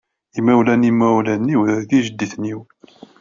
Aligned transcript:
Imawlan 0.39 0.83
n 0.85 0.89
imawlan-iw 0.89 1.61
d 1.87 1.89
ijedditen-iw. 1.97 2.61